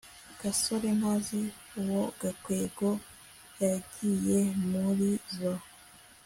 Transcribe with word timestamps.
gasore 0.39 0.87
ntazi 0.99 1.41
uwo 1.79 2.01
gakwego 2.21 2.89
yagiye 3.61 4.39
muri 4.71 5.09
zoo 5.35 5.63